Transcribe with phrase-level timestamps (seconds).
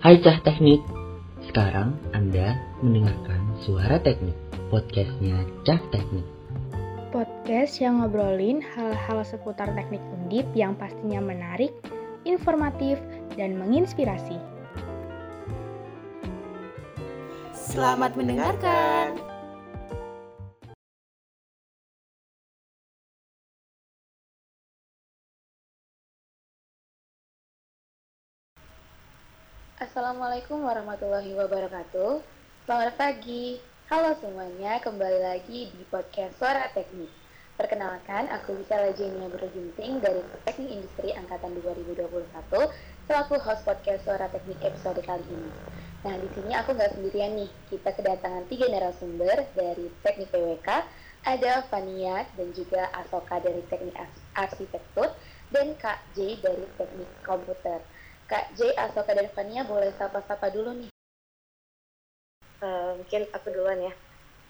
[0.00, 0.80] Hai Cah Teknik,
[1.44, 4.32] sekarang Anda mendengarkan Suara Teknik,
[4.72, 6.24] podcastnya Cah Teknik.
[7.12, 11.68] Podcast yang ngobrolin hal-hal seputar teknik undip yang pastinya menarik,
[12.24, 12.96] informatif,
[13.36, 14.40] dan menginspirasi.
[17.52, 19.19] Selamat mendengarkan.
[30.10, 32.18] Assalamualaikum warahmatullahi wabarakatuh.
[32.66, 33.62] Selamat pagi.
[33.86, 37.06] Halo semuanya, kembali lagi di podcast Suara Teknik.
[37.54, 42.26] Perkenalkan, aku bisa Lajenia Berjunting dari Teknik Industri Angkatan 2021
[43.06, 45.50] selaku host podcast Suara Teknik episode kali ini.
[46.02, 47.50] Nah, di sini aku nggak sendirian nih.
[47.70, 50.90] Kita kedatangan tiga narasumber dari Teknik PWK,
[51.22, 53.94] ada Fania dan juga Asoka dari Teknik
[54.34, 55.14] Arsitektur,
[55.54, 57.78] dan Kak J dari Teknik Komputer.
[58.30, 60.90] Kak J, Asoka, dan Fania boleh sapa-sapa dulu nih.
[62.62, 63.90] Uh, mungkin aku duluan ya.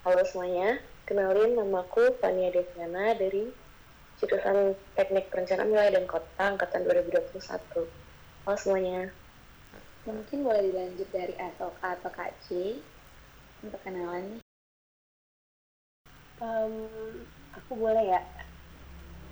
[0.05, 0.77] Halo semuanya,
[1.09, 3.49] kenalin namaku Fania Deviana dari
[4.21, 7.89] jurusan Teknik Perencanaan Wilayah dan Kota Angkatan 2021.
[8.45, 9.09] Halo semuanya.
[10.05, 12.77] Mungkin boleh dilanjut dari Asoka atau Kak J
[13.65, 14.43] untuk kenalan nih.
[16.45, 16.85] Um,
[17.57, 18.21] aku boleh ya?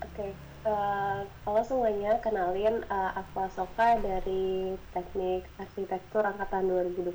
[0.08, 0.32] Oke.
[0.32, 0.47] Okay.
[0.66, 7.14] Uh, halo semuanya, kenalin uh, aku Asoka dari Teknik Arsitektur Angkatan 2021.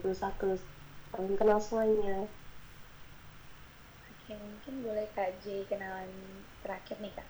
[1.12, 2.24] Salam kenal semuanya.
[4.08, 6.08] Oke, mungkin boleh Kak J kenalan
[6.64, 7.28] terakhir nih Kak.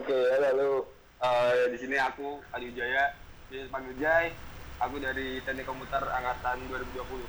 [0.00, 0.88] Oke, halo.
[1.20, 3.12] Uh, di sini aku Adi Wijaya,
[3.52, 4.32] di panggil Jai.
[4.80, 7.20] Aku dari Teknik Komputer Angkatan 2020.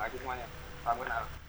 [0.00, 0.48] Makasih semuanya.
[0.88, 1.41] Salam kenal.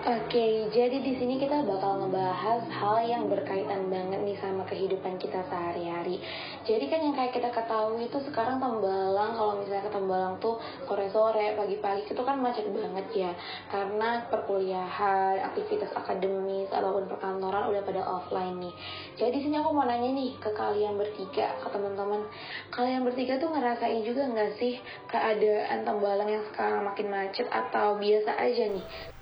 [0.00, 5.44] Oke, jadi di sini kita bakal ngebahas hal yang berkaitan banget nih sama kehidupan kita
[5.44, 6.16] sehari-hari.
[6.64, 10.56] Jadi kan yang kayak kita ketahui itu sekarang Tembalang, kalau misalnya ke Tembalang tuh
[10.88, 13.36] sore-sore, pagi-pagi itu kan macet banget ya.
[13.68, 18.74] Karena perkuliahan, aktivitas akademis, ataupun perkantoran udah pada offline nih.
[19.20, 22.24] Jadi di sini aku mau nanya nih ke kalian bertiga, ke teman-teman.
[22.72, 24.80] Kalian bertiga tuh ngerasain juga nggak sih
[25.12, 29.19] keadaan Tembalang yang sekarang makin macet atau biasa aja nih?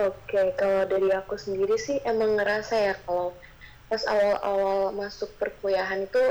[0.00, 3.36] Oke, kalau dari aku sendiri sih emang ngerasa ya kalau
[3.92, 6.24] pas awal-awal masuk perkuliahan itu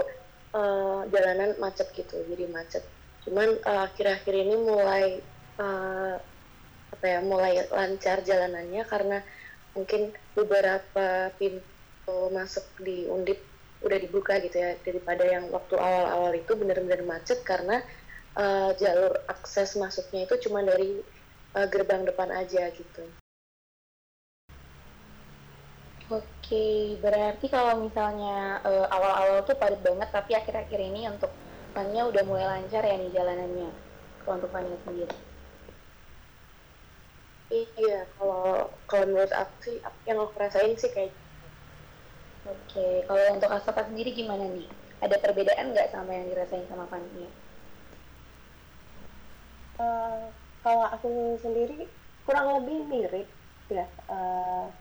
[0.57, 2.81] uh, jalanan macet gitu, jadi macet.
[3.21, 5.05] Cuman akhir-akhir uh, ini mulai
[5.61, 6.17] uh,
[6.97, 9.21] apa ya, mulai lancar jalanannya karena
[9.77, 13.37] mungkin beberapa pintu masuk di Undip
[13.85, 17.85] udah dibuka gitu ya daripada yang waktu awal-awal itu benar-benar macet karena
[18.33, 21.05] uh, jalur akses masuknya itu cuma dari
[21.53, 23.05] uh, gerbang depan aja gitu.
[26.49, 28.29] Oke, berarti kalau misalnya
[28.69, 31.31] uh, awal-awal tuh padat banget, tapi akhir-akhir ini untuk
[31.73, 33.69] Fania udah mulai lancar ya nih jalanannya,
[34.21, 35.13] kalau untuk Fania sendiri.
[37.57, 38.41] Iya, kalau
[38.89, 39.75] kalau menurut aku sih,
[40.07, 41.13] yang aku rasain sih kayak.
[42.51, 44.67] Oke, kalau untuk Asoka sendiri gimana nih?
[45.03, 47.29] Ada perbedaan nggak sama yang dirasain sama Fania?
[49.79, 51.07] Uh, kalau aku
[51.43, 51.73] sendiri
[52.25, 53.27] kurang lebih mirip
[53.71, 53.85] ya.
[54.09, 54.78] Uh,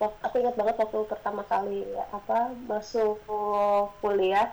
[0.00, 3.16] aku ingat banget waktu pertama kali apa masuk
[4.04, 4.52] kuliah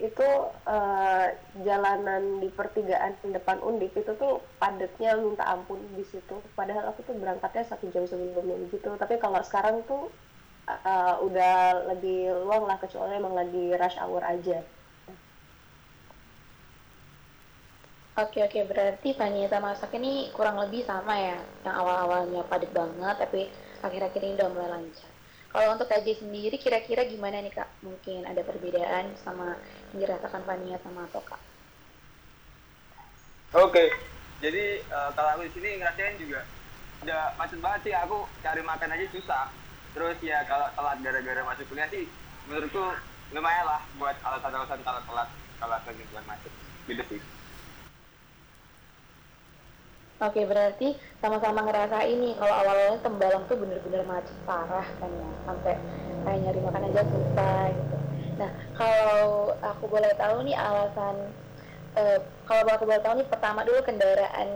[0.00, 0.24] itu
[0.66, 1.26] uh,
[1.62, 6.40] jalanan di pertigaan depan undip itu tuh padatnya minta ampun di situ.
[6.56, 8.96] Padahal aku tuh berangkatnya satu jam sebelumnya gitu.
[8.96, 10.08] Tapi kalau sekarang tuh
[10.66, 14.64] uh, udah lebih luang lah kecuali emang lagi rush hour aja.
[18.16, 18.60] Oke oke.
[18.68, 23.48] Berarti Fania sama Sak ini kurang lebih sama ya yang awal-awalnya padat banget tapi
[23.82, 25.10] akhir-akhir ini udah mulai lancar.
[25.52, 27.68] Kalau untuk KJ sendiri kira-kira gimana nih kak?
[27.84, 29.60] Mungkin ada perbedaan sama
[29.92, 31.36] yang dirasakan Fania sama Toka?
[33.52, 33.92] Oke,
[34.40, 36.40] jadi uh, kalau aku di sini ngerasain juga
[37.04, 37.94] udah macet banget sih.
[38.00, 39.44] Aku cari makan aja susah.
[39.92, 42.08] Terus ya kalau telat gara-gara masuk kuliah sih,
[42.48, 42.80] menurutku
[43.36, 45.28] lumayan lah buat alasan-alasan kalau telat
[45.60, 46.52] kalau lagi buat macet.
[46.88, 47.20] Gitu sih.
[50.22, 55.74] Oke, berarti sama-sama ngerasa ini kalau awal-awalnya Tembalang tuh bener-bener macet parah kan ya, sampai
[56.22, 57.98] kayak nyari makan aja susah gitu.
[58.38, 61.16] Nah, kalau aku boleh tahu nih alasan,
[61.98, 64.48] uh, kalau aku boleh tahu nih pertama dulu kendaraan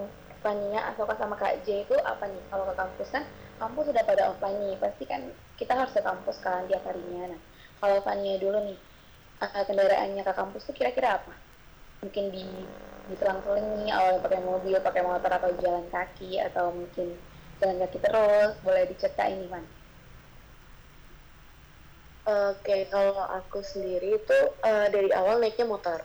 [0.43, 2.43] Fania atau sama Kak J itu apa nih?
[2.47, 3.25] Kalau ke kampus kan,
[3.59, 5.23] kampus sudah pada offline nih, pasti kan
[5.59, 7.35] kita harus ke kampus kan tiap harinya.
[7.35, 7.41] Nah,
[7.83, 8.79] kalau Fania dulu nih,
[9.43, 11.35] kendaraannya ke kampus tuh kira-kira apa?
[12.07, 12.71] Mungkin di
[13.11, 17.15] diselang-selingi awalnya pakai mobil, pakai motor atau jalan kaki atau mungkin
[17.63, 19.65] jalan kaki terus, boleh diceritain nih, Man.
[22.27, 26.03] Oke, kalau aku sendiri itu uh, dari awal naiknya motor.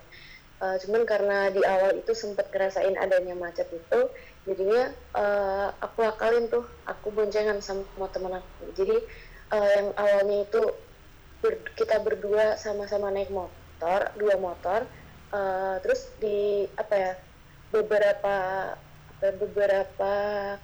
[0.61, 3.99] uh, cuman karena di awal itu sempat ngerasain adanya macet itu
[4.45, 8.97] jadinya uh, aku akalin tuh aku boncengan sama teman aku jadi
[9.53, 10.61] uh, yang awalnya itu
[11.41, 14.85] ber, kita berdua sama-sama naik motor dua motor
[15.31, 17.13] uh, terus di apa ya
[17.71, 18.35] beberapa
[19.21, 20.13] beberapa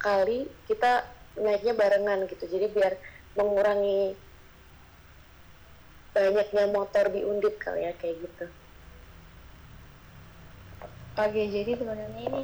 [0.01, 1.05] kali kita
[1.37, 2.45] naiknya barengan gitu.
[2.49, 2.93] Jadi biar
[3.37, 4.17] mengurangi
[6.17, 8.45] banyaknya motor di undip kali ya kayak gitu.
[11.17, 12.43] Oke jadi sebenarnya ini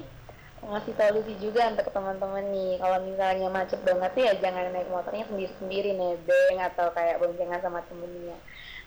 [0.64, 2.78] ngasih solusi juga untuk teman-teman nih.
[2.78, 8.38] Kalau misalnya macet banget ya jangan naik motornya sendiri-sendiri nebeng atau kayak boncengan sama temennya.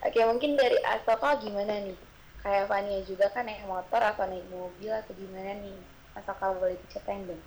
[0.07, 1.99] Oke mungkin dari Asoka gimana nih
[2.47, 5.75] kayak Fania juga kan naik motor atau naik mobil atau gimana nih?
[6.15, 7.43] Asoka boleh diceritain dong?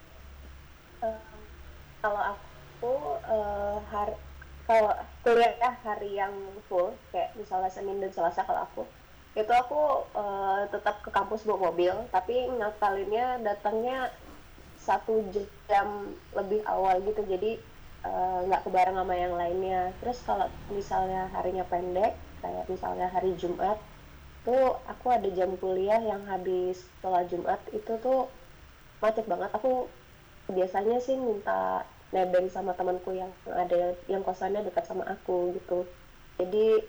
[1.00, 1.16] Uh,
[2.04, 2.94] kalau aku
[3.24, 4.20] uh, hari
[4.68, 4.92] kalau
[5.24, 6.36] kuliah hari yang
[6.68, 8.84] full kayak misalnya Senin dan Selasa kalau aku
[9.40, 14.12] itu aku uh, tetap ke kampus bawa mobil tapi ngakalinnya datangnya
[14.76, 15.24] satu
[15.72, 17.56] jam lebih awal gitu jadi
[18.48, 19.92] nggak uh, kebareng sama yang lainnya.
[20.04, 23.76] Terus kalau misalnya harinya pendek kayak misalnya hari Jumat
[24.48, 28.32] tuh aku ada jam kuliah yang habis setelah Jumat itu tuh
[29.04, 29.52] macet banget.
[29.56, 29.88] Aku
[30.50, 35.86] biasanya sih minta nebeng sama temanku yang ada yang kosannya dekat sama aku gitu.
[36.40, 36.82] Jadi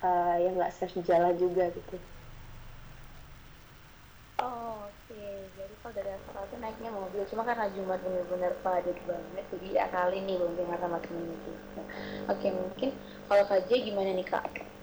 [0.00, 1.96] uh, yang nggak safe jalan juga gitu.
[4.42, 4.92] Oh oke.
[5.10, 5.46] Okay.
[5.54, 7.22] jadi kalau dari asal tuh naiknya mobil.
[7.28, 11.52] Cuma karena Jumat bener-bener padat banget jadi ya kali nih belum dengar sama temen itu.
[11.52, 11.90] Oke
[12.28, 12.90] okay, mungkin
[13.28, 14.73] kalau KJ gimana nih kak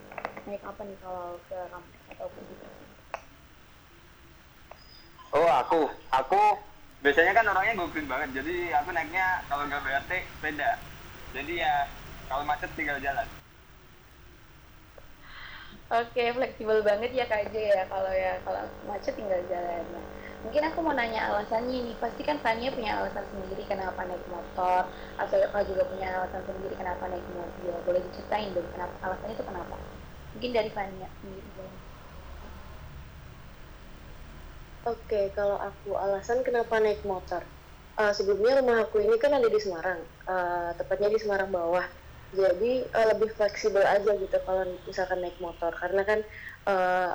[0.51, 2.65] naik apa nih kalau ke kampus atau gitu
[5.31, 5.80] oh aku
[6.12, 6.42] aku
[7.00, 10.75] biasanya kan orangnya go banget jadi aku naiknya kalau nggak BRT sepeda
[11.31, 11.75] jadi ya
[12.27, 13.27] kalau macet tinggal jalan
[15.92, 19.83] Oke, fleksibel banget ya Kak J ya kalau ya kalau macet tinggal jalan.
[19.92, 20.03] Nah,
[20.39, 21.92] mungkin aku mau nanya alasannya ini.
[22.00, 24.88] Pasti kan Fania punya alasan sendiri kenapa naik motor,
[25.19, 27.75] atau Kak juga punya alasan sendiri kenapa naik mobil.
[27.83, 29.75] Boleh diceritain dong kenapa alasannya itu kenapa?
[30.35, 31.49] Mungkin dari Fania sendiri.
[34.81, 37.45] Oke, kalau aku alasan kenapa naik motor.
[37.99, 41.85] Uh, sebelumnya rumah aku ini kan ada di Semarang, uh, tepatnya di Semarang bawah
[42.31, 46.19] jadi uh, lebih fleksibel aja gitu kalau misalkan naik motor karena kan
[46.67, 47.11] uh,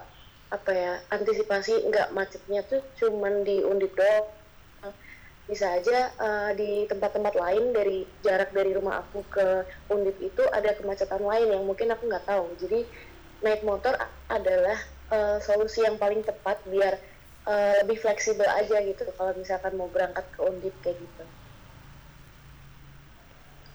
[0.52, 4.28] apa ya antisipasi nggak macetnya tuh cuman di undip doang
[5.46, 9.46] bisa aja uh, di tempat-tempat lain dari jarak dari rumah aku ke
[9.90, 12.46] undip itu ada kemacetan lain yang mungkin aku nggak tahu.
[12.58, 12.82] Jadi
[13.46, 13.94] naik motor
[14.26, 14.78] adalah
[15.14, 16.98] uh, solusi yang paling tepat biar
[17.46, 21.24] uh, lebih fleksibel aja gitu kalau misalkan mau berangkat ke undip kayak gitu.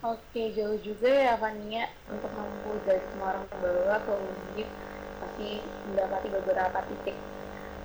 [0.01, 4.69] Oke, jauh juga ya Fania untuk menempuh dari Semarang ke bawah ke Undip
[5.21, 7.17] pasti mendapati beberapa titik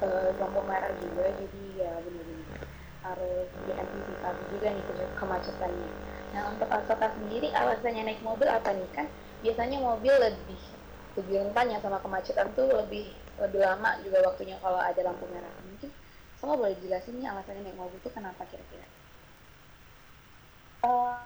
[0.00, 2.35] uh, lampu merah juga jadi ya benar-benar
[3.06, 4.84] harus diantisipasi juga nih
[5.20, 5.90] kemacetannya.
[6.32, 9.06] Nah untuk Asoka sendiri alasannya naik mobil apa nih kan
[9.44, 10.62] biasanya mobil lebih
[11.18, 13.04] lebih rentan ya sama kemacetan tuh lebih
[13.42, 15.54] lebih lama juga waktunya kalau ada lampu merah.
[15.68, 15.90] Mungkin
[16.40, 18.86] sama boleh jelasin nih alasannya naik mobil tuh kenapa kira-kira?
[20.84, 21.18] Uh,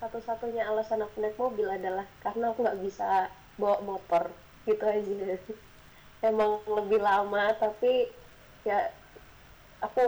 [0.00, 3.08] satu-satunya alasan aku naik mobil adalah karena aku nggak bisa
[3.60, 4.24] bawa motor
[4.68, 5.12] gitu aja
[6.28, 7.92] emang lebih lama tapi
[8.68, 8.78] ya
[9.84, 10.00] aku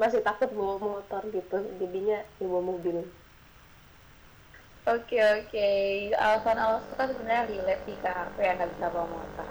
[0.00, 3.04] masih takut bawa motor gitu jadinya ya bawa mobil
[4.82, 5.70] Oke oke,
[6.18, 9.46] alasan alasan kan sebenarnya relate sih kak aku yang nggak bisa bawa motor.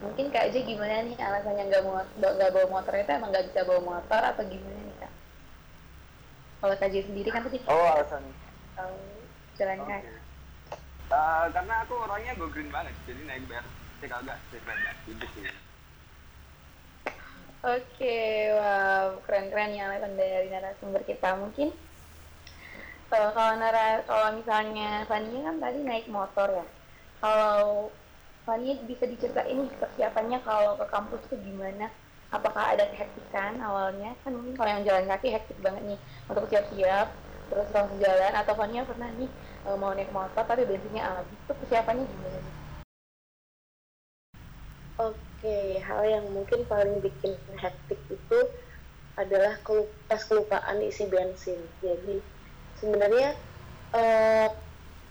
[0.00, 3.60] Mungkin kak aja gimana nih alasannya nggak mau nggak bawa motor itu emang nggak bisa
[3.68, 5.12] bawa motor atau gimana nih kak?
[6.64, 7.60] Kalau kak sendiri kan tadi.
[7.68, 8.24] Oh alasan
[9.60, 10.00] jalan okay.
[10.00, 10.08] kaki
[11.12, 15.44] uh, karena aku orangnya go green banget jadi naik BRT kagak sepeda gitu sih
[17.60, 18.06] Oke,
[18.56, 21.36] wow, keren-keren ya dari narasumber kita.
[21.36, 21.68] Mungkin
[23.12, 26.66] uh, kalau nara kalau misalnya Fania kan tadi naik motor ya.
[27.20, 27.92] Kalau
[28.46, 31.84] Fania bisa diceritain persiapannya kalau ke kampus itu gimana?
[32.36, 34.16] Apakah ada kehektikan awalnya?
[34.24, 36.00] Kan mungkin kalau yang jalan kaki hektik banget nih
[36.30, 37.08] untuk siap-siap
[37.50, 39.30] terus langsung jalan atau Fania pernah nih
[39.66, 42.59] uh, mau naik motor tapi bensinnya habis itu persiapannya gimana nih?
[45.40, 48.38] Oke, hal yang mungkin paling bikin hektik itu
[49.16, 49.56] adalah
[50.04, 51.64] pas kelupaan isi bensin.
[51.80, 52.20] Jadi
[52.76, 53.32] sebenarnya
[53.96, 54.48] uh,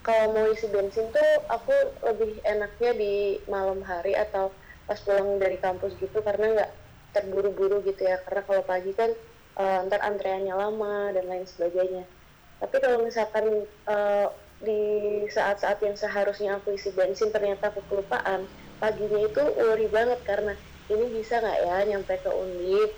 [0.05, 1.74] kalau mau isi bensin tuh aku
[2.05, 4.53] lebih enaknya di malam hari atau
[4.86, 6.71] pas pulang dari kampus gitu karena nggak
[7.17, 8.21] terburu-buru gitu ya.
[8.21, 9.09] Karena kalau pagi kan
[9.57, 12.05] uh, ntar antreannya lama dan lain sebagainya
[12.59, 13.45] tapi kalau misalkan
[13.88, 14.27] uh,
[14.59, 14.81] di
[15.31, 18.51] saat-saat yang seharusnya aku isi bensin ternyata aku kelupaan
[18.83, 20.53] paginya itu worry banget karena
[20.93, 22.91] ini bisa nggak ya nyampe ke Undip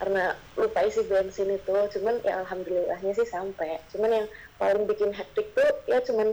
[0.00, 0.24] karena
[0.60, 3.70] lupa isi bensin itu cuman ya alhamdulillahnya sih sampai.
[3.92, 4.26] Cuman yang
[4.60, 6.28] paling bikin hektik tuh ya cuman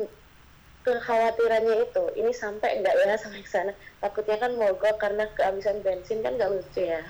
[0.86, 3.74] kekhawatirannya itu ini sampai enggak ya sampai sana?
[4.02, 7.02] Takutnya kan mogok karena kehabisan bensin kan nggak lucu ya.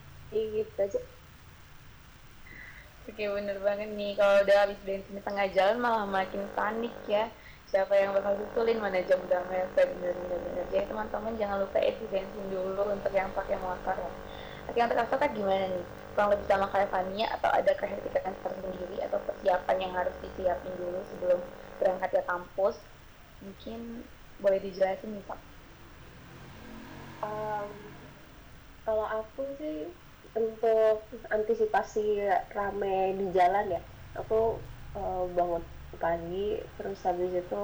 [0.32, 1.00] Gitu aja.
[3.08, 4.12] Oke bener banget nih.
[4.18, 7.32] Kalau udah habis bensin di tengah jalan malah makin panik ya
[7.70, 10.64] siapa yang bakal susulin mana jam udah mepet bener-bener bener.
[10.74, 14.10] Jadi teman-teman jangan lupa isi bensin dulu untuk yang pakai motor ya.
[14.66, 15.84] Oke untuk kakak gimana nih?
[16.14, 21.40] Kurang lebih sama Fania atau ada kehektikan tersendiri atau persiapan yang harus disiapin dulu sebelum
[21.78, 22.76] berangkat ke kampus?
[23.40, 23.80] Mungkin
[24.42, 25.40] boleh dijelasin nih Pak.
[27.22, 27.70] Um,
[28.82, 29.86] kalau aku sih
[30.34, 32.22] untuk antisipasi
[32.54, 33.82] rame di jalan ya
[34.14, 34.58] aku
[34.94, 35.62] uh, bangun
[35.98, 37.62] pagi terus habis itu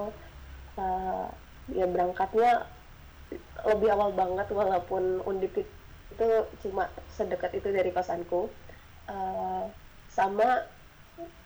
[0.80, 1.26] uh,
[1.71, 2.66] ya berangkatnya
[3.66, 6.28] lebih awal banget walaupun undip itu
[6.62, 8.47] cuma sedekat itu dari kosanku.
[9.06, 9.66] Uh,
[10.11, 10.66] sama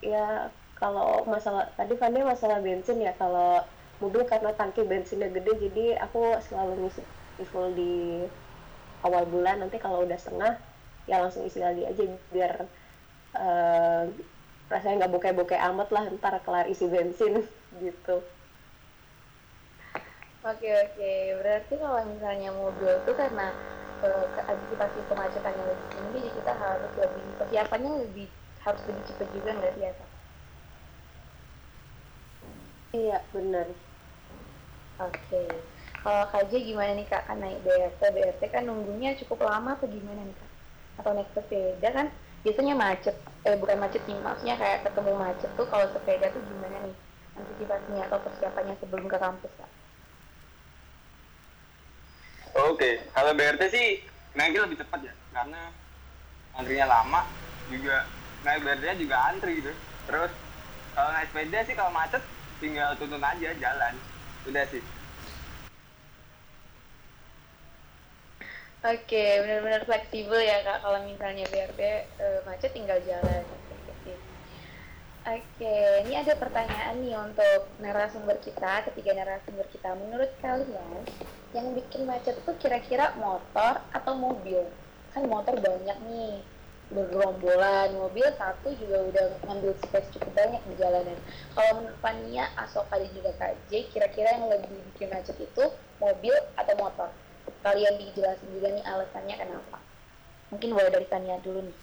[0.01, 0.49] ya
[0.81, 3.61] kalau masalah tadi Fandi masalah bensin ya kalau
[4.01, 7.05] mobil karena tangki bensinnya gede jadi aku selalu ngisi
[7.53, 8.25] full di
[9.05, 10.57] awal bulan nanti kalau udah setengah
[11.05, 12.55] ya langsung isi lagi aja biar
[13.37, 14.05] uh,
[14.73, 17.35] rasanya nggak bokeh-bokeh amat lah ntar kelar isi bensin
[17.83, 18.13] gitu
[20.51, 21.11] Oke oke,
[21.41, 23.47] berarti kalau misalnya mobil itu karena
[24.07, 28.27] uh, antisipasi kemacetan yang lebih tinggi, jadi kita harus lebih persiapannya lebih
[28.65, 30.05] harus lebih cepat juga nggak biasa?
[32.97, 33.69] Iya benar.
[35.01, 35.43] Oke,
[36.05, 37.23] kalau KJ gimana nih kak?
[37.29, 40.51] Kan naik BRT, BRT kan nunggunya cukup lama atau gimana nih kak?
[41.01, 42.07] atau naik sepeda kan
[42.41, 46.77] biasanya macet eh bukan macet sih maksudnya kayak ketemu macet tuh kalau sepeda tuh gimana
[46.89, 46.97] nih
[47.37, 49.71] antisipasinya atau persiapannya sebelum ke kampus kak?
[52.67, 53.87] Oke, kalau BRT sih
[54.35, 55.71] naiknya lebih cepat ya, karena
[56.59, 57.21] antrinya lama,
[57.71, 58.11] juga
[58.43, 59.73] naik BRT-nya juga antri gitu.
[60.11, 60.33] Terus
[60.91, 62.23] kalau naik sepeda sih kalau macet
[62.59, 63.95] tinggal tuntun aja jalan,
[64.51, 64.83] udah sih.
[68.81, 70.79] Oke, benar-benar fleksibel ya kak.
[70.85, 73.45] Kalau misalnya BRT uh, eh, macet tinggal jalan.
[75.21, 79.93] Oke, ini ada pertanyaan nih untuk narasumber kita, ketiga narasumber kita.
[80.03, 81.01] Menurut kalian,
[81.57, 84.61] yang bikin macet itu kira-kira motor atau mobil?
[85.13, 86.33] Kan motor banyak nih,
[86.95, 91.19] bergerombolan, mobil satu juga udah ngambil space cukup banyak di jalanan.
[91.53, 95.65] Kalau menurut Fania, Asoka dan juga Kak J, kira-kira yang lebih bikin macet itu
[96.01, 97.11] mobil atau motor?
[97.61, 99.79] Kalian dijelasin juga nih alasannya kenapa
[100.51, 101.79] mungkin boleh dari Tania dulu nih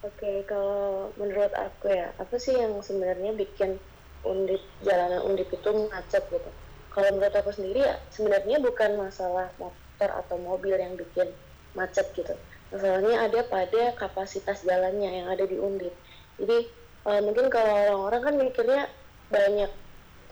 [0.00, 3.76] Oke, kalau menurut aku ya, apa sih yang sebenarnya bikin
[4.24, 6.50] undip jalanan undip itu macet gitu?
[6.88, 11.28] Kalau menurut aku sendiri ya, sebenarnya bukan masalah motor atau mobil yang bikin
[11.76, 12.32] macet gitu.
[12.72, 15.92] Masalahnya ada pada kapasitas jalannya yang ada di undip.
[16.40, 16.64] Jadi
[17.04, 18.88] uh, mungkin kalau orang-orang kan mikirnya
[19.28, 19.68] banyak,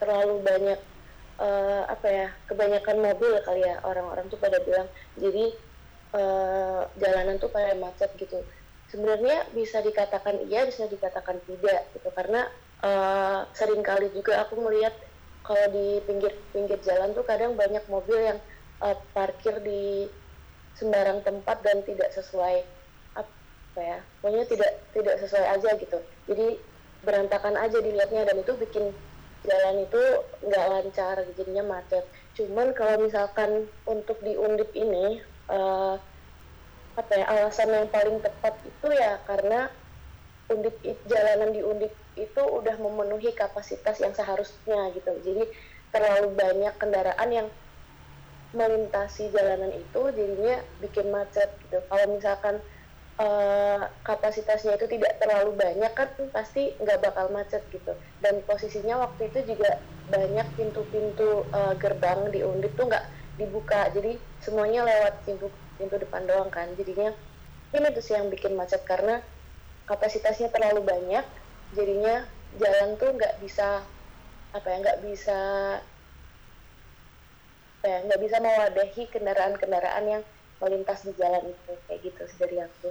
[0.01, 0.79] terlalu banyak
[1.39, 5.55] uh, apa ya kebanyakan mobil kali ya orang-orang tuh pada bilang jadi
[6.13, 8.43] uh, jalanan tuh pada macet gitu.
[8.89, 12.09] Sebenarnya bisa dikatakan iya bisa dikatakan tidak gitu.
[12.13, 12.45] Karena
[12.83, 14.93] uh, sering kali juga aku melihat
[15.45, 18.39] kalau di pinggir-pinggir jalan tuh kadang banyak mobil yang
[18.83, 20.05] uh, parkir di
[20.77, 22.63] sembarang tempat dan tidak sesuai
[23.17, 25.97] apa ya pokoknya tidak tidak sesuai aja gitu.
[26.29, 26.47] Jadi
[26.99, 28.91] berantakan aja dilihatnya dan itu bikin
[29.47, 30.03] jalan itu
[30.43, 32.03] nggak lancar jadinya macet.
[32.35, 35.95] Cuman kalau misalkan untuk di undip ini uh,
[36.99, 39.71] apa ya alasan yang paling tepat itu ya karena
[40.51, 40.75] undip
[41.07, 45.11] jalanan di undip itu udah memenuhi kapasitas yang seharusnya gitu.
[45.23, 45.43] Jadi
[45.95, 47.47] terlalu banyak kendaraan yang
[48.49, 51.79] melintasi jalanan itu jadinya bikin macet gitu.
[51.85, 52.59] Kalau misalkan
[53.19, 57.93] uh, kapasitasnya itu tidak terlalu banyak kan pasti nggak bakal macet gitu.
[58.23, 63.05] Dan posisinya waktu itu juga banyak pintu-pintu uh, gerbang di undip tuh nggak
[63.37, 63.91] dibuka.
[63.93, 66.73] Jadi semuanya lewat pintu pintu depan doang kan.
[66.79, 67.13] Jadinya
[67.75, 69.21] ini tuh sih yang bikin macet karena
[69.85, 71.25] kapasitasnya terlalu banyak
[71.73, 72.25] jadinya
[72.57, 73.85] jalan tuh nggak bisa
[74.49, 75.37] apa ya nggak bisa
[77.79, 80.23] apa ya nggak bisa mewadahi kendaraan-kendaraan yang
[80.59, 81.73] melintas di jalan itu.
[81.87, 82.89] Kayak gitu sih dari aku.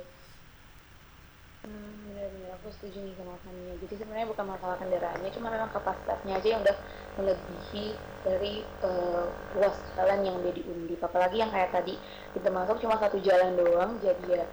[1.69, 3.77] Hmm, benar-benar aku setuju nih sama Fania.
[3.77, 6.77] Jadi sebenarnya bukan masalah kendaraannya, cuma memang kapasitasnya aja yang udah
[7.21, 7.87] melebihi
[8.25, 10.97] dari uh, ruas jalan yang udah diundi.
[10.97, 12.01] Apalagi yang kayak tadi
[12.33, 14.45] kita masuk cuma satu jalan doang, jadi ya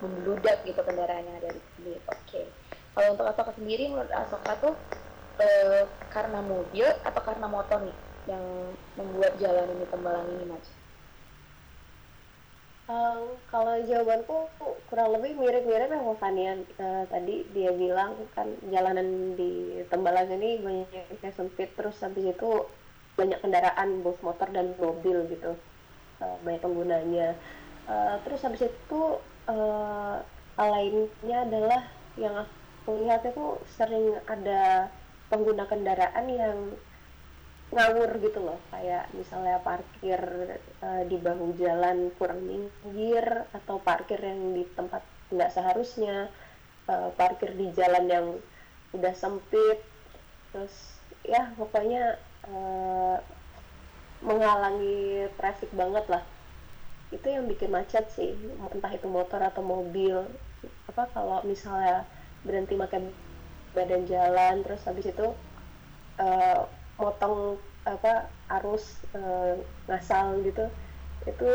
[0.00, 2.00] membludak gitu kendaraan yang ada di sini.
[2.08, 2.16] Oke.
[2.32, 2.44] Okay.
[2.96, 4.74] Kalau untuk Asoka sendiri, menurut Asoka tuh
[5.44, 8.44] uh, karena mobil atau karena motor nih yang
[8.96, 10.83] membuat jalan ini tembalang ini macet?
[12.84, 14.44] Um, kalau jawabanku
[14.92, 21.16] kurang lebih mirip-mirip yang Fanian uh, tadi dia bilang kan jalanan di Tembalang ini banyak
[21.24, 22.68] yang sempit terus habis itu
[23.16, 25.56] banyak kendaraan bus motor dan mobil gitu
[26.20, 27.32] uh, banyak penggunanya.
[27.88, 29.02] Uh, terus habis itu
[29.48, 30.20] uh,
[30.60, 31.88] lainnya adalah
[32.20, 34.92] yang aku lihat itu sering ada
[35.32, 36.56] pengguna kendaraan yang
[37.74, 38.58] ngawur gitu loh.
[38.70, 40.22] Kayak misalnya parkir
[40.80, 45.02] uh, di bahu jalan kurang minggir atau parkir yang di tempat
[45.34, 46.30] nggak seharusnya
[46.86, 48.26] uh, parkir di jalan yang
[48.94, 49.82] udah sempit.
[50.54, 50.74] Terus
[51.26, 53.18] ya pokoknya uh,
[54.22, 56.22] menghalangi traffic banget lah.
[57.10, 58.38] Itu yang bikin macet sih.
[58.70, 60.22] Entah itu motor atau mobil.
[60.86, 62.06] Apa kalau misalnya
[62.46, 63.10] berhenti makan
[63.74, 65.34] badan jalan terus habis itu
[66.22, 66.62] uh,
[66.96, 69.20] motong apa arus e,
[69.90, 70.64] ngasal gitu
[71.28, 71.50] itu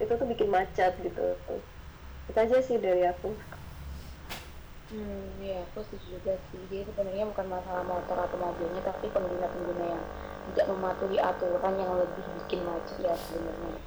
[0.00, 1.38] itu tuh bikin macet gitu.
[2.26, 3.30] Itu aja sih dari aku.
[4.92, 6.60] Hmm ya aku setuju juga sih.
[6.68, 10.04] Jadi sebenarnya bukan masalah motor atau mobilnya tapi pengguna-pengguna yang
[10.52, 13.78] tidak mematuhi aturan yang lebih bikin macet ya sebenarnya.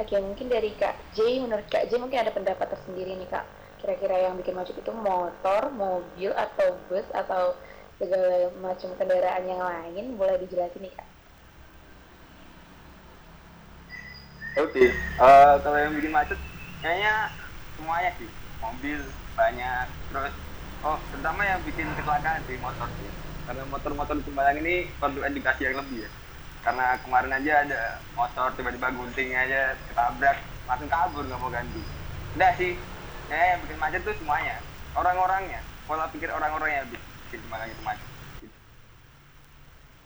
[0.00, 3.44] Oke mungkin dari kak J menurut kak J mungkin ada pendapat tersendiri nih kak.
[3.80, 7.56] Kira-kira yang bikin macet itu motor mobil atau bus atau
[8.00, 11.08] segala macam kendaraan yang lain boleh dijelasin nih kak?
[14.56, 14.88] Oke okay.
[15.20, 16.40] uh, eh, kalau yang bikin macet
[16.80, 17.28] kayaknya
[17.76, 18.30] semuanya sih.
[18.60, 19.00] Mobil
[19.36, 20.34] banyak terus
[20.80, 23.12] oh terutama yang bikin kecelakaan sih motor sih.
[23.44, 26.10] Karena motor-motor di Sembalang ini perlu edukasi yang lebih ya.
[26.64, 27.82] Karena kemarin aja ada
[28.16, 31.84] motor tiba-tiba gunting aja ketabrak langsung kabur nggak mau ganti.
[32.32, 32.80] Udah sih
[33.28, 34.56] ya yang bikin macet tuh semuanya.
[34.96, 36.88] Orang-orangnya pola pikir orang-orang
[37.50, 38.08] yang bikin bikin Malang itu macet.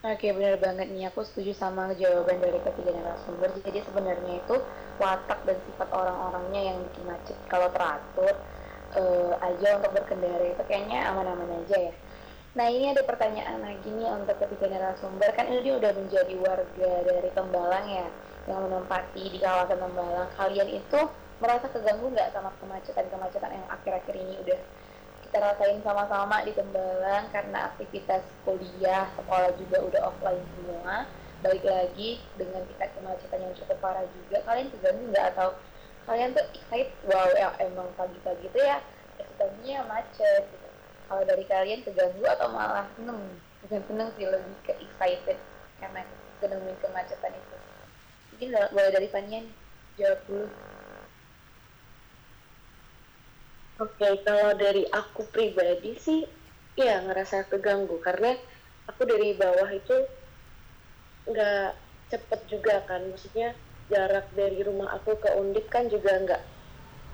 [0.04, 1.08] Oke benar banget nih.
[1.08, 3.48] Aku setuju sama jawaban dari ketiga narasumber.
[3.64, 4.56] Jadi sebenarnya itu
[5.00, 7.36] watak dan sifat orang-orangnya yang bikin macet.
[7.48, 8.36] Kalau teratur
[9.00, 11.94] uh, aja untuk berkendara itu kayaknya aman-aman aja ya.
[12.54, 15.32] Nah ini ada pertanyaan lagi nih untuk ketiga narasumber.
[15.32, 18.06] Kan ini udah menjadi warga dari Tembalang ya
[18.44, 20.28] yang menempati di kawasan Tembalang.
[20.36, 21.00] Kalian itu
[21.40, 24.58] merasa keganggu nggak sama kemacetan-kemacetan yang akhir-akhir ini udah
[25.34, 31.10] kita sama-sama di Tembalang karena aktivitas kuliah, sekolah juga udah offline semua.
[31.42, 34.46] Balik lagi dengan tingkat kemacetan yang cukup parah juga.
[34.46, 35.58] Kalian terganggu nggak atau
[36.06, 36.94] kalian tuh excited?
[37.10, 38.78] Wow, ya emang pagi-pagi itu ya
[39.18, 40.46] eksitasinya macet.
[40.46, 40.68] Gitu.
[41.10, 43.20] Kalau dari kalian terganggu atau malah seneng?
[43.66, 45.38] Bukan seneng sih, lebih ke excited
[45.82, 46.06] karena
[46.44, 47.56] nemuin kemacetan itu.
[48.30, 49.42] Mungkin boleh dari Fania
[49.98, 50.46] jawab dulu.
[53.82, 56.20] Oke, kalau dari aku pribadi sih,
[56.78, 57.96] ya ngerasa keganggu.
[58.06, 58.30] Karena
[58.90, 59.94] aku dari bawah itu
[61.24, 61.68] nggak
[62.12, 63.56] cepet juga kan, maksudnya
[63.88, 66.42] jarak dari rumah aku ke Undip kan juga nggak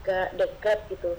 [0.03, 1.13] nggak dekat gitu.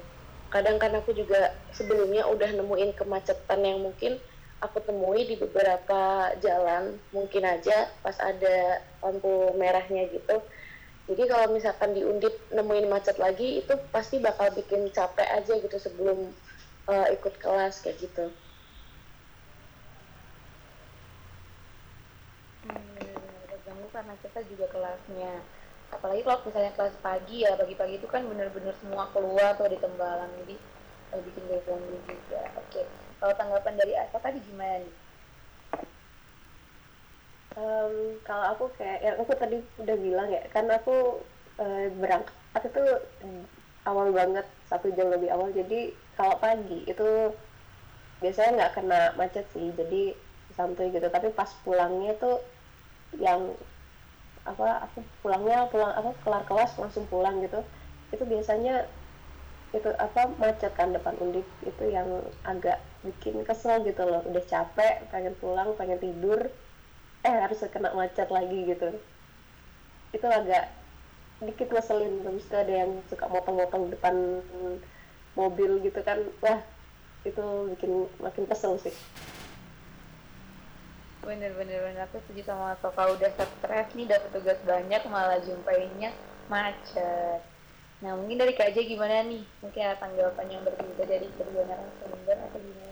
[0.52, 4.20] Kadang kan aku juga sebelumnya udah nemuin kemacetan yang mungkin
[4.62, 10.38] aku temui di beberapa jalan, mungkin aja pas ada lampu merahnya gitu
[11.12, 15.78] jadi kalau misalkan di Undip nemuin macet lagi itu pasti bakal bikin capek aja gitu
[15.78, 16.32] sebelum
[16.88, 18.32] uh, ikut kelas kayak gitu.
[22.66, 25.44] Hmm, karena kita juga kelasnya
[25.92, 30.32] apalagi kalau misalnya kelas pagi ya pagi-pagi itu kan bener-bener semua keluar tuh di tembalang
[30.48, 30.56] jadi
[31.12, 32.42] uh, bikin ganggu juga.
[32.56, 32.88] Oke
[33.20, 35.11] kalau tanggapan dari Asa tadi gimana nih
[37.58, 41.20] um, kalau aku kayak yang aku tadi udah bilang ya kan aku
[41.60, 42.84] uh, berangkat itu
[43.88, 45.50] awal banget satu jam lebih awal.
[45.52, 47.34] Jadi kalau pagi itu
[48.22, 50.14] biasanya nggak kena macet sih jadi
[50.54, 51.08] santuy gitu.
[51.10, 52.40] Tapi pas pulangnya tuh
[53.20, 53.52] yang
[54.42, 57.66] apa aku pulangnya pulang apa kelar kelas langsung pulang gitu.
[58.14, 58.86] Itu biasanya
[59.72, 61.48] itu apa macet kan depan undip.
[61.66, 62.08] Itu yang
[62.46, 64.22] agak bikin kesel gitu loh.
[64.30, 66.52] Udah capek pengen pulang pengen tidur
[67.22, 68.90] eh harus kena macet lagi gitu.
[70.12, 70.74] Itu agak
[71.42, 74.42] dikit ngeselin terus ada yang suka motong-motong depan
[75.38, 76.22] mobil gitu kan.
[76.42, 76.60] Wah
[77.26, 77.44] itu
[77.78, 78.94] bikin makin kesel sih.
[81.22, 82.06] Bener bener bener.
[82.10, 86.10] Aku setuju sama Soka udah stres nih dapat tugas banyak malah jumpainnya
[86.50, 87.42] macet.
[88.02, 89.46] Nah mungkin dari Kak gimana nih?
[89.62, 92.92] Mungkin ada tanggapan yang berbeda dari kedua narasumber atau gimana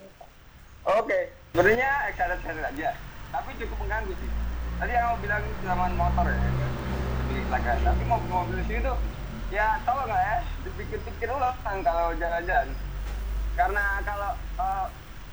[0.88, 1.24] oke okay.
[1.52, 2.90] sebenarnya excited aja
[3.30, 4.30] tapi cukup mengganggu sih.
[4.80, 6.38] Tadi yang mau bilang zaman motor ya
[7.30, 8.98] di kecelakaan tapi mobil-mobil sini tuh
[9.54, 10.38] ya tau nggak ya?
[10.66, 12.70] Dipikir-pikir ulang kalau jalan-jalan.
[13.54, 14.86] Karena kalau uh,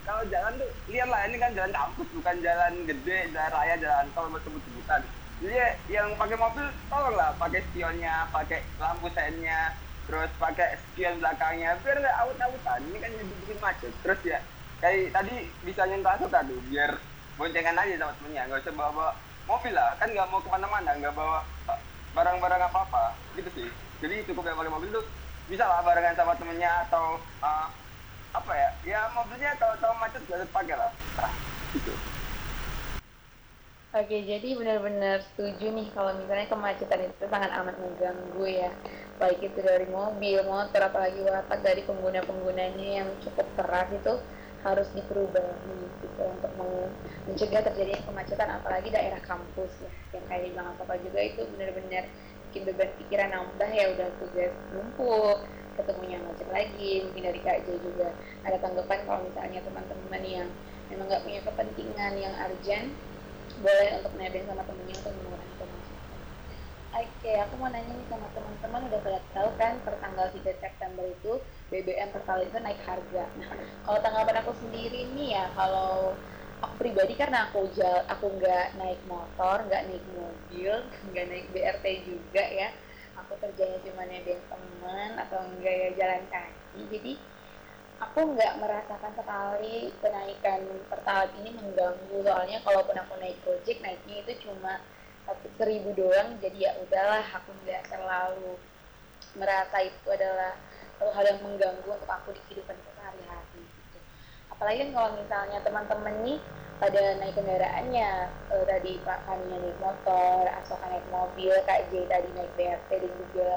[0.03, 4.31] kalau jalan tuh lihatlah ini kan jalan kampus bukan jalan gede jalan raya jalan tol
[4.31, 5.03] betul-betul
[5.37, 11.77] jadi yang pakai mobil tolonglah pakai spionnya pakai lampu sennya terus pakai spion belakangnya.
[11.83, 13.93] Biar nggak awut-awutan ini kan jadi bikin macet.
[14.01, 14.39] Terus ya
[14.81, 15.35] kayak tadi
[15.67, 16.97] bisa nyentuh tadi biar
[17.37, 19.13] boncengan aja sama temennya nggak usah bawa, bawa
[19.47, 19.93] mobil lah.
[20.01, 21.39] Kan nggak mau ke mana-mana nggak bawa
[22.17, 23.13] barang-barang apa-apa.
[23.37, 23.69] Gitu sih.
[24.01, 25.05] Jadi cukup yang pakai mobil tuh
[25.47, 27.69] bisa lah barengan sama temennya atau uh,
[28.35, 28.71] apa ya?
[28.85, 30.91] Ya mobilnya kalau tahu macet gak pakai lah.
[31.17, 31.33] Nah,
[31.73, 31.93] gitu.
[33.97, 38.69] Oke, jadi benar-benar setuju nih kalau misalnya kemacetan itu sangat amat mengganggu ya.
[39.17, 44.21] Baik itu dari mobil, motor, apalagi watak dari pengguna-penggunanya yang cukup keras itu
[44.67, 46.53] harus diperubahi gitu untuk
[47.31, 49.91] mencegah terjadinya kemacetan apalagi daerah kampus ya.
[50.19, 52.05] Yang kayak bilang apa juga itu benar-benar
[52.51, 55.39] bikin beban pikiran nambah ya udah tugas numpuk
[55.77, 58.09] ketemunya macet lagi mungkin dari Kak J juga
[58.49, 60.49] ada tanggapan kalau misalnya teman-teman yang
[60.89, 62.97] memang nggak punya kepentingan yang urgent
[63.61, 66.21] boleh untuk nebeng sama temennya untuk mengurangi kemacetan.
[66.97, 71.05] Oke, aku mau nanya nih sama teman-teman udah pada tahu kan per tanggal 3 September
[71.05, 71.33] itu
[71.71, 73.25] BBM Pertalite itu naik harga.
[73.39, 73.51] Nah,
[73.83, 76.15] kalau tanggapan aku sendiri nih ya, kalau
[76.63, 80.73] aku pribadi karena aku jal, aku nggak naik motor, nggak naik mobil,
[81.11, 82.69] nggak naik BRT juga ya.
[83.25, 86.81] Aku kerjanya cuma nebeng teman atau enggak ya jalan kaki.
[86.93, 87.13] Jadi
[87.97, 90.61] aku nggak merasakan sekali kenaikan
[90.93, 94.85] pertalite ini mengganggu soalnya kalaupun aku naik gojek naiknya itu cuma
[95.25, 98.61] satu seribu doang jadi ya udahlah aku nggak terlalu
[99.37, 100.53] merasa itu adalah
[100.97, 103.99] satu hal yang mengganggu untuk aku di kehidupan sehari-hari gitu.
[104.49, 106.41] apalagi kan kalau misalnya teman-teman nih
[106.81, 112.29] pada naik kendaraannya uh, tadi Pak Fania naik motor, Asoka naik mobil, Kak J tadi
[112.33, 113.51] naik BRT dan juga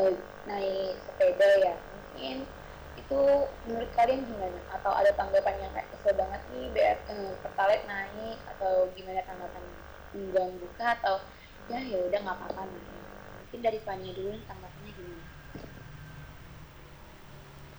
[0.00, 0.12] uh,
[0.48, 2.36] naik sepeda ya mungkin
[2.92, 3.20] itu
[3.68, 4.60] menurut kalian gimana?
[4.72, 9.64] Atau ada tanggapan yang kayak kesel banget nih BR eh, pertalite naik atau gimana tanggapan?
[10.12, 10.96] Mengganggu kah?
[11.00, 11.16] Atau
[11.72, 12.84] ya ya udah nggak apa-apa nih?
[13.48, 15.31] Mungkin dari Fania dulu tanggapannya gimana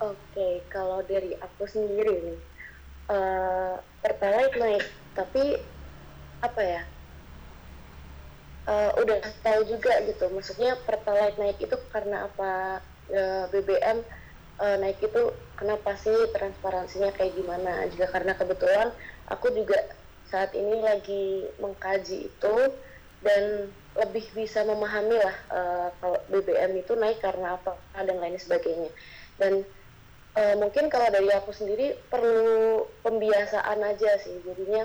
[0.01, 2.39] Oke, kalau dari aku sendiri nih,
[3.13, 5.61] uh, pertalite naik, tapi
[6.41, 6.83] apa ya?
[8.63, 12.81] Uh, udah tahu juga gitu, maksudnya pertalite naik itu karena apa?
[13.11, 13.99] Uh, BBM
[14.63, 15.23] uh, naik itu
[15.57, 18.89] kenapa sih transparansinya kayak gimana juga karena kebetulan
[19.29, 19.75] aku juga
[20.29, 22.55] saat ini lagi mengkaji itu
[23.23, 28.89] dan lebih bisa memahami lah uh, kalau BBM itu naik karena apa dan lain sebagainya
[29.37, 29.61] dan
[30.37, 34.35] uh, mungkin kalau dari aku sendiri perlu pembiasaan aja sih.
[34.45, 34.83] Jadinya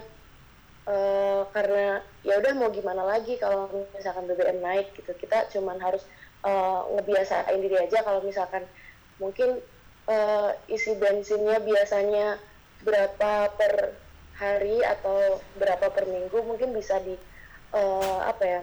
[0.88, 5.12] uh, karena ya udah mau gimana lagi kalau misalkan BBM naik gitu.
[5.16, 6.04] Kita cuman harus
[6.44, 8.64] uh, ngebiasain diri aja kalau misalkan
[9.18, 9.58] mungkin
[10.06, 12.38] uh, isi bensinnya biasanya
[12.86, 13.92] berapa per
[14.38, 17.18] hari atau berapa per minggu mungkin bisa di
[17.74, 18.60] uh, apa ya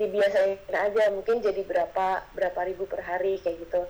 [0.00, 1.12] dibiasain aja.
[1.12, 3.82] Mungkin jadi berapa berapa ribu per hari kayak gitu.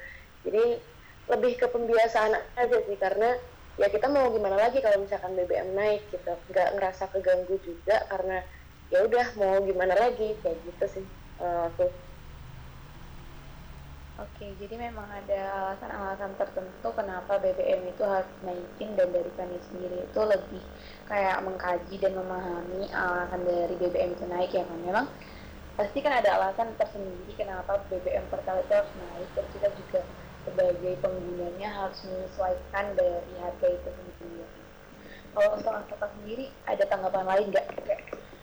[0.42, 0.91] Jadi
[1.30, 3.38] lebih ke pembiasaan aja sih karena
[3.78, 6.32] ya kita mau gimana lagi kalau misalkan BBM naik gitu.
[6.50, 8.42] Nggak ngerasa keganggu juga karena
[8.92, 10.37] ya udah mau gimana lagi?
[10.42, 11.06] Kayak gitu sih
[11.40, 11.87] uh, aku.
[14.20, 20.04] Oke, jadi memang ada alasan-alasan tertentu kenapa BBM itu harus naikin dan dari kami sendiri
[20.04, 20.62] itu lebih
[21.08, 24.78] kayak mengkaji dan memahami alasan dari BBM itu naik ya kan.
[24.85, 25.06] Memang
[25.74, 30.00] pasti kan ada alasan tersendiri kenapa BBM Pertalite harus naik dan kita juga
[30.42, 34.62] sebagai penggunanya harus menyesuaikan dari harga itu sendiri.
[35.33, 37.66] Kalau untuk Asoka sendiri ada tanggapan lain nggak?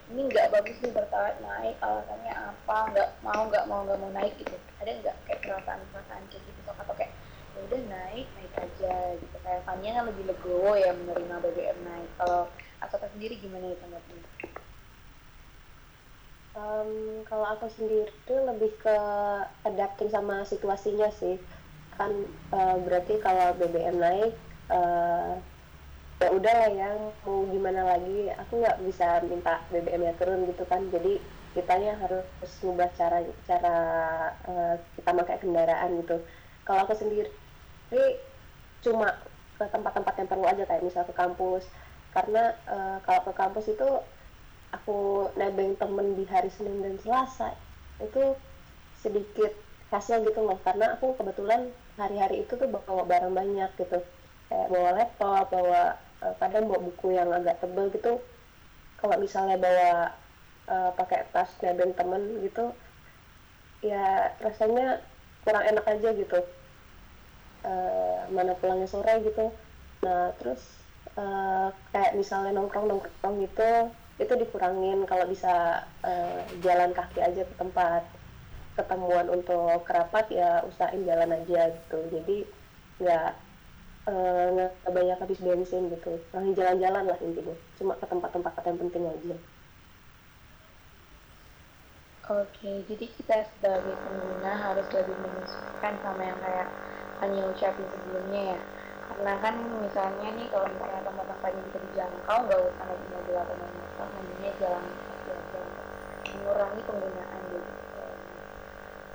[0.09, 4.33] ini nggak bagus nih bertahan naik alasannya apa nggak mau nggak mau nggak mau naik
[4.41, 7.13] gitu ada nggak kayak perasaan perasaan kayak gitu atau kayak
[7.53, 12.09] ya udah naik naik aja gitu kayak Fania kan lebih legowo ya menerima BBM naik
[12.17, 12.49] kalau
[12.81, 14.23] Asoka sendiri gimana ya tanggapnya?
[16.57, 18.97] Um, kalau aku sendiri tuh lebih ke
[19.67, 21.37] adapting sama situasinya sih
[21.99, 22.11] kan
[22.55, 24.31] uh, berarti kalau BBM naik
[24.71, 25.35] uh,
[26.19, 26.89] ya udah lah ya
[27.23, 30.87] mau gimana lagi aku nggak bisa minta BBM nya turun gitu kan.
[30.87, 31.19] Jadi
[31.51, 32.23] kitanya harus
[32.63, 33.77] ngubah cara cara
[34.47, 36.23] uh, kita pakai kendaraan gitu.
[36.63, 37.31] Kalau aku sendiri
[38.79, 39.19] cuma
[39.59, 41.67] ke tempat-tempat yang perlu aja kayak misal ke kampus.
[42.15, 43.89] Karena uh, kalau ke kampus itu
[44.71, 47.57] aku nebeng temen di hari Senin dan Selasa
[47.99, 48.37] itu
[49.01, 49.51] sedikit
[49.89, 50.57] khasnya gitu loh.
[50.61, 53.99] Karena aku kebetulan hari-hari itu tuh bawa barang banyak gitu.
[54.49, 55.81] Kayak bawa laptop bawa
[56.23, 58.21] uh, kadang bawa buku yang agak tebel gitu.
[58.99, 59.91] Kalau misalnya bawa
[60.69, 62.73] uh, pakai tas nebeng temen gitu
[63.79, 64.99] ya rasanya
[65.43, 66.39] kurang enak aja gitu.
[67.59, 69.51] Uh, mana pulangnya sore gitu.
[70.05, 70.61] Nah terus
[71.19, 77.55] uh, kayak misalnya nongkrong nongkrong gitu itu dikurangin kalau bisa uh, jalan kaki aja ke
[77.55, 78.03] tempat
[78.79, 81.97] ketemuan untuk kerapat ya usahain jalan aja gitu.
[82.15, 82.35] Jadi
[83.01, 83.29] nggak
[84.09, 86.09] uh, nggak banyak habis bensin gitu.
[86.29, 87.55] Kurangin jalan-jalan lah intinya.
[87.77, 89.35] Cuma ke tempat-tempat yang penting aja.
[92.29, 96.67] Oke, jadi kita sebagai pengguna harus lebih menyesuaikan sama yang kayak
[97.19, 98.57] hanya ucapin sebelumnya ya.
[99.07, 104.07] Karena kan misalnya nih kalau misalnya tempat-tempatnya bisa dijangkau, nggak usah naik mobil atau motor,
[104.15, 105.61] hanya jalan kaki aja
[106.29, 107.28] mengurangi penggunaan.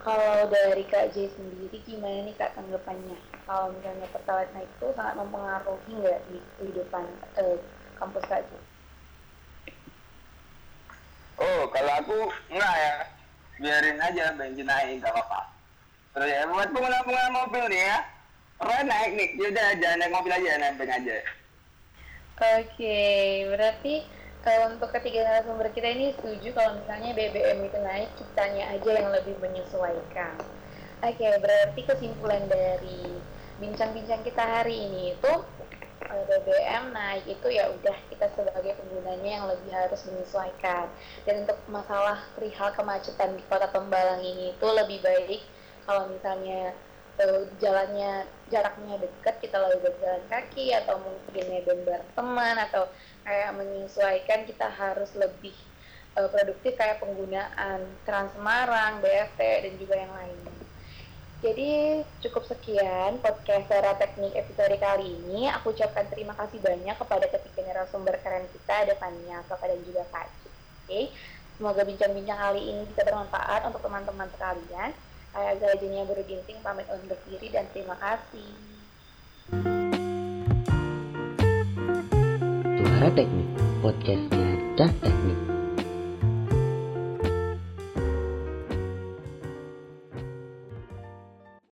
[0.05, 3.17] Kalau dari Kak J sendiri gimana nih Kak tanggapannya?
[3.49, 7.09] Kalau misalnya pertalite naik itu sangat mempengaruhi nggak di kehidupan
[7.41, 7.57] eh,
[7.97, 8.53] kampus Kak J?
[11.41, 12.19] Oh, kalau aku
[12.53, 12.95] enggak ya.
[13.55, 15.41] Biarin aja bensin naik enggak apa-apa.
[16.13, 17.99] Terus ya buat pengguna-pengguna mobil nih ya.
[18.61, 21.17] Pokoknya naik nih, yaudah jangan naik mobil aja, naik aja.
[22.61, 23.01] Oke,
[23.51, 23.95] berarti
[24.45, 29.09] kalau untuk ketiga narasumber kita ini setuju kalau misalnya BBM itu naik, kitanya aja yang
[29.09, 30.37] lebih menyesuaikan.
[31.01, 33.17] Oke, berarti kesimpulan dari
[33.57, 35.33] bincang-bincang kita hari ini itu
[36.05, 40.93] BBM naik itu ya udah kita sebagai penggunanya yang lebih harus menyesuaikan.
[41.25, 45.41] Dan untuk masalah perihal kemacetan di kota Tembalang ini itu lebih baik
[45.89, 46.77] kalau misalnya
[47.21, 51.45] uh, jalannya jaraknya dekat kita lebih berjalan kaki atau mungkin
[51.85, 52.87] bareng teman atau
[53.25, 55.55] kayak menyesuaikan kita harus lebih
[56.19, 60.55] uh, produktif kayak penggunaan Trans Semarang, BRT dan juga yang lainnya.
[61.45, 65.53] Jadi cukup sekian podcast secara teknik episode kali ini.
[65.61, 70.09] Aku ucapkan terima kasih banyak kepada ketiga narasumber keren kita, ada Fania, Soka, dan juga
[70.09, 70.25] Kak
[70.85, 71.13] Oke,
[71.57, 74.93] semoga bincang-bincang kali ini bisa bermanfaat untuk teman-teman sekalian.
[75.35, 78.55] Saya Azra Jenia Beruginting pamit undur diri dan terima kasih.
[82.79, 83.49] Suara Teknik,
[83.83, 85.44] podcastnya Cah Teknik.